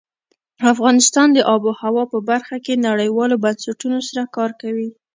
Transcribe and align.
افغانستان 0.73 1.27
د 1.33 1.37
آب 1.53 1.61
وهوا 1.67 2.03
په 2.13 2.19
برخه 2.29 2.55
کې 2.65 2.83
نړیوالو 2.87 3.35
بنسټونو 3.43 3.97
سره 4.07 4.23
کار 4.35 4.51
کوي. 4.61 4.89